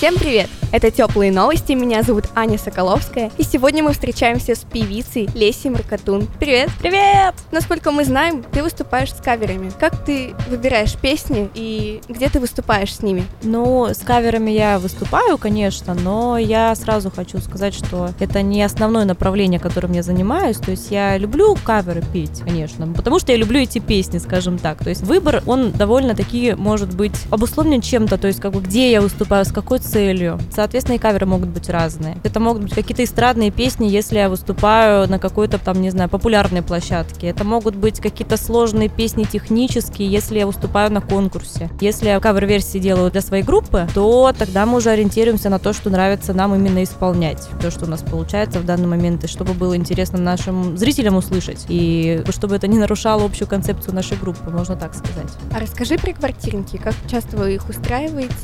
[0.00, 0.48] Всем привет!
[0.72, 6.26] Это «Теплые новости», меня зовут Аня Соколовская, и сегодня мы встречаемся с певицей Лесей Маркатун.
[6.38, 6.70] Привет!
[6.80, 7.34] Привет!
[7.50, 9.72] Насколько мы знаем, ты выступаешь с каверами.
[9.78, 13.24] Как ты выбираешь песни и где ты выступаешь с ними?
[13.42, 19.04] Ну, с каверами я выступаю, конечно, но я сразу хочу сказать, что это не основное
[19.04, 20.56] направление, которым я занимаюсь.
[20.56, 24.78] То есть я люблю каверы петь, конечно, потому что я люблю эти песни, скажем так.
[24.78, 29.00] То есть выбор, он довольно-таки может быть обусловлен чем-то, то есть как бы где я
[29.00, 30.38] выступаю, с какой целью.
[30.54, 32.16] Соответственно, и каверы могут быть разные.
[32.22, 36.62] Это могут быть какие-то эстрадные песни, если я выступаю на какой-то там, не знаю, популярной
[36.62, 37.28] площадке.
[37.28, 41.70] Это могут быть какие-то сложные песни технические, если я выступаю на конкурсе.
[41.80, 45.90] Если я кавер-версии делаю для своей группы, то тогда мы уже ориентируемся на то, что
[45.90, 47.48] нравится нам именно исполнять.
[47.60, 51.66] То, что у нас получается в данный момент, и чтобы было интересно нашим зрителям услышать.
[51.68, 55.30] И чтобы это не нарушало общую концепцию нашей группы, можно так сказать.
[55.54, 58.34] А расскажи про квартирники, как часто вы их устраиваете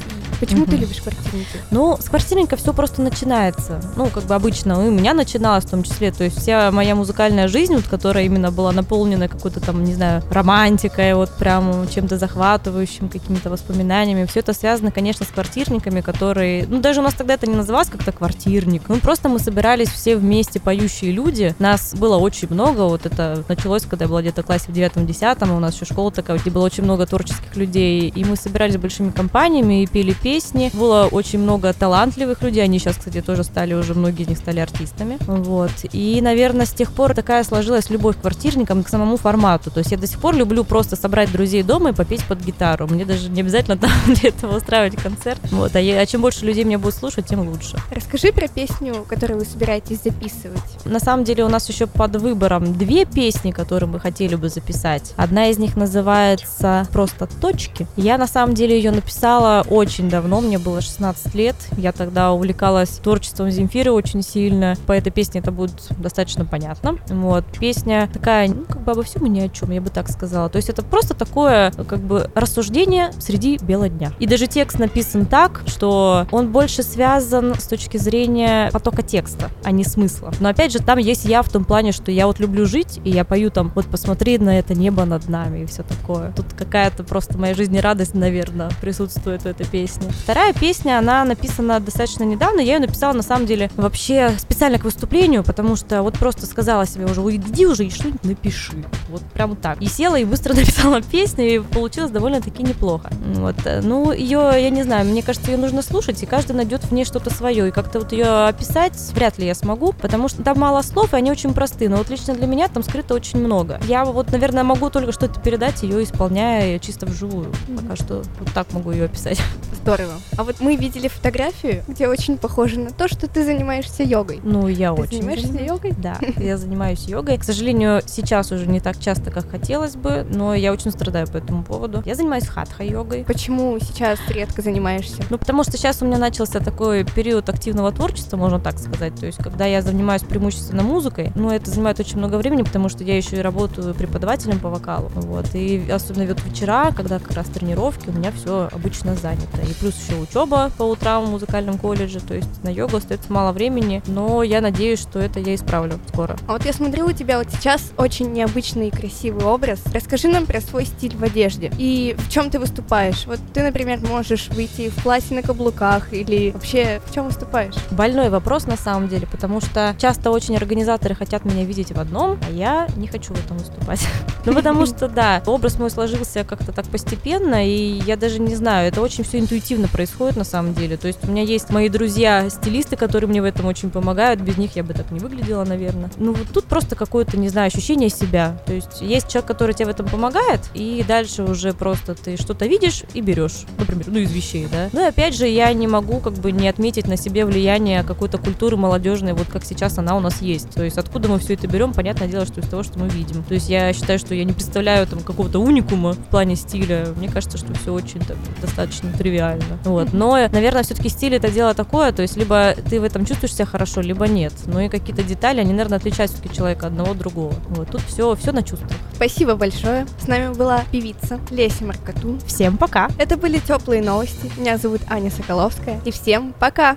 [0.40, 0.70] Почему mm-hmm.
[0.70, 1.60] ты любишь квартирники?
[1.70, 3.80] Ну, с квартирника все просто начинается.
[3.96, 6.12] Ну, как бы обычно, у меня начиналось в том числе.
[6.12, 10.22] То есть вся моя музыкальная жизнь, вот, которая именно была наполнена какой-то там, не знаю,
[10.30, 14.26] романтикой, вот прям чем-то захватывающим, какими-то воспоминаниями.
[14.26, 16.66] Все это связано, конечно, с квартирниками, которые...
[16.66, 18.82] Ну, даже у нас тогда это не называлось как-то квартирник.
[18.88, 21.54] Ну, просто мы собирались все вместе поющие люди.
[21.58, 22.82] Нас было очень много.
[22.82, 25.50] Вот это началось, когда я была где-то в классе в девятом-десятом.
[25.52, 28.08] У нас еще школа такая, где было очень много творческих людей.
[28.08, 30.70] И мы собирались большими компаниями и пели песни.
[30.74, 32.62] Было очень много талантливых людей.
[32.62, 35.18] Они сейчас, кстати, тоже стали уже, многие из них стали артистами.
[35.26, 35.70] Вот.
[35.92, 39.70] И, наверное, с тех пор такая сложилась любовь к квартирникам к самому формату.
[39.70, 42.86] То есть я до сих пор люблю просто собрать друзей дома и попеть под гитару.
[42.86, 45.40] Мне даже не обязательно там для этого устраивать концерт.
[45.50, 45.74] Вот.
[45.76, 47.76] А, я, а чем больше людей меня будут слушать, тем лучше.
[47.90, 50.60] Расскажи про песню, которую вы собираетесь записывать.
[50.84, 55.12] На самом деле у нас еще под выбором две песни, которые мы хотели бы записать.
[55.16, 57.86] Одна из них называется просто «Точки».
[57.96, 61.56] Я на самом деле ее написала очень давно, мне было 16 лет.
[61.76, 64.76] Я тогда увлекалась творчеством Земфиры очень сильно.
[64.86, 66.98] По этой песне это будет достаточно понятно.
[67.08, 67.44] Вот.
[67.58, 70.48] Песня такая, ну, как бы обо всем и ни о чем, я бы так сказала.
[70.48, 74.12] То есть это просто такое, как бы, рассуждение среди бела дня.
[74.18, 79.70] И даже текст написан так, что он больше связан с точки зрения потока текста, а
[79.70, 80.32] не смысла.
[80.40, 83.10] Но опять же, там есть я в том плане, что я вот люблю жить, и
[83.10, 86.32] я пою там, вот посмотри на это небо над нами и все такое.
[86.32, 90.12] Тут какая-то просто моя жизнерадость, наверное, присутствует в этой песне песни.
[90.22, 92.60] Вторая песня, она написана достаточно недавно.
[92.60, 96.86] Я ее написала, на самом деле, вообще специально к выступлению, потому что вот просто сказала
[96.86, 98.84] себе уже, иди уже и что-нибудь напиши.
[99.08, 99.80] Вот прям так.
[99.80, 103.10] И села и быстро написала песню, и получилось довольно-таки неплохо.
[103.34, 103.56] Вот.
[103.82, 107.04] Ну, ее, я не знаю, мне кажется, ее нужно слушать, и каждый найдет в ней
[107.04, 107.68] что-то свое.
[107.68, 111.16] И как-то вот ее описать вряд ли я смогу, потому что там мало слов, и
[111.16, 111.88] они очень простые.
[111.88, 113.80] Но вот лично для меня там скрыто очень много.
[113.86, 117.52] Я вот, наверное, могу только что-то передать, ее исполняя чисто вживую.
[117.76, 119.40] Пока что вот так могу ее описать.
[119.86, 120.14] Здорово.
[120.36, 124.40] А вот мы видели фотографию, где очень похоже на то, что ты занимаешься йогой.
[124.42, 125.18] Ну, я ты очень.
[125.18, 125.70] занимаешься занимаюсь.
[125.70, 125.94] йогой?
[125.96, 127.38] Да, я занимаюсь йогой.
[127.38, 131.36] К сожалению, сейчас уже не так часто, как хотелось бы, но я очень страдаю по
[131.36, 132.02] этому поводу.
[132.04, 133.24] Я занимаюсь хатха-йогой.
[133.24, 135.22] Почему сейчас редко занимаешься?
[135.30, 139.14] Ну, потому что сейчас у меня начался такой период активного творчества, можно так сказать.
[139.14, 143.04] То есть, когда я занимаюсь преимущественно музыкой, ну, это занимает очень много времени, потому что
[143.04, 145.10] я еще и работаю преподавателем по вокалу.
[145.14, 145.54] Вот.
[145.54, 149.60] И особенно вот вечера, когда как раз тренировки, у меня все обычно занято.
[149.62, 153.52] И плюс еще учеба по утрам в музыкальном колледже, то есть на йогу остается мало
[153.52, 156.36] времени, но я надеюсь, что это я исправлю скоро.
[156.46, 159.80] А вот я смотрю, у тебя вот сейчас очень необычный и красивый образ.
[159.92, 163.26] Расскажи нам про свой стиль в одежде и в чем ты выступаешь.
[163.26, 167.74] Вот ты, например, можешь выйти в платье на каблуках или вообще в чем выступаешь?
[167.90, 172.38] Больной вопрос на самом деле, потому что часто очень организаторы хотят меня видеть в одном,
[172.48, 174.00] а я не хочу в этом выступать.
[174.46, 178.88] Ну потому что, да, образ мой сложился как-то так постепенно, и я даже не знаю,
[178.88, 180.96] это очень все интуитивно происходит на самом деле.
[180.96, 184.40] То есть у меня есть мои друзья-стилисты, которые мне в этом очень помогают.
[184.40, 186.10] Без них я бы так не выглядела, наверное.
[186.18, 188.58] Ну вот тут просто какое-то, не знаю, ощущение себя.
[188.66, 192.66] То есть есть человек, который тебе в этом помогает, и дальше уже просто ты что-то
[192.66, 193.64] видишь и берешь.
[193.78, 194.88] Например, ну из вещей, да.
[194.92, 198.38] Ну и опять же, я не могу как бы не отметить на себе влияние какой-то
[198.38, 200.70] культуры молодежной, вот как сейчас она у нас есть.
[200.70, 203.42] То есть откуда мы все это берем, понятное дело, что из того, что мы видим.
[203.42, 207.08] То есть я считаю, что я не представляю там какого-то уникума в плане стиля.
[207.16, 209.78] Мне кажется, что все очень так, достаточно тривиально правильно.
[209.84, 210.12] Вот.
[210.12, 213.66] Но, наверное, все-таки стиль это дело такое, то есть либо ты в этом чувствуешь себя
[213.66, 214.52] хорошо, либо нет.
[214.66, 217.54] Ну и какие-то детали, они, наверное, отличают все-таки человека одного от другого.
[217.70, 217.90] Вот.
[217.90, 218.90] Тут все, все на чувствах.
[219.14, 220.06] Спасибо большое.
[220.20, 222.40] С нами была певица Леся Маркатун.
[222.46, 223.08] Всем пока.
[223.18, 224.50] Это были теплые новости.
[224.56, 226.00] Меня зовут Аня Соколовская.
[226.04, 226.96] И всем пока.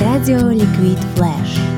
[0.00, 1.69] Радио Ликвид Флэш.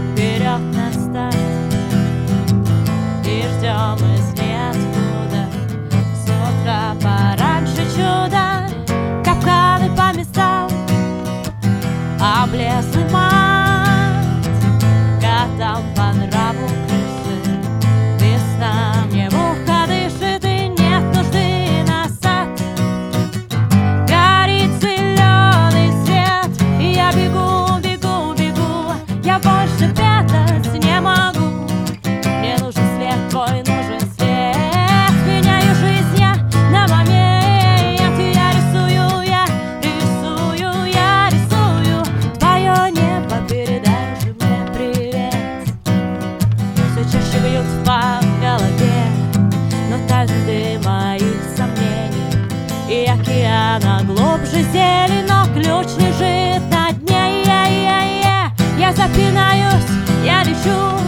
[53.72, 57.42] Поляна глубже зелена, ключ лежит на дне.
[57.46, 59.88] Я, я, я, я запинаюсь,
[60.24, 60.98] я лечу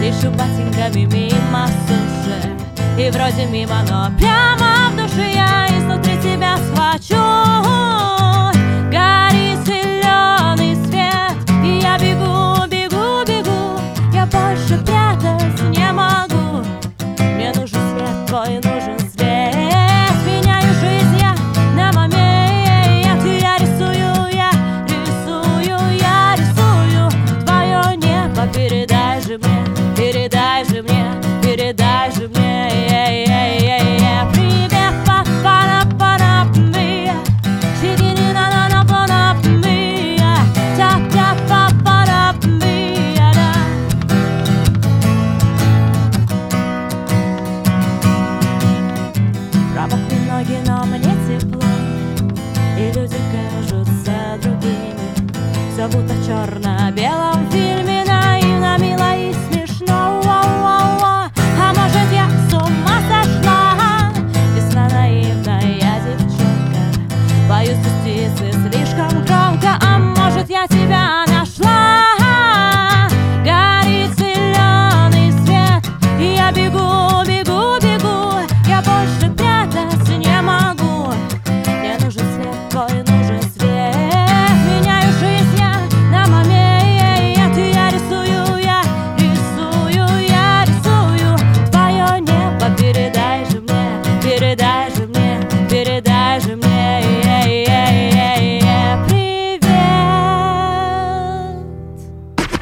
[0.00, 2.48] Лечу ботинками мимо суши.
[2.98, 4.59] И вроде мимо, но прямо